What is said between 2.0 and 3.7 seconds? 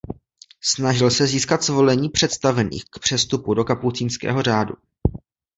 představených k přestupu do